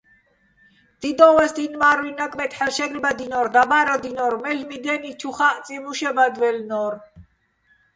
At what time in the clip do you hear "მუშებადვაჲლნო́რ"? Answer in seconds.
5.83-6.93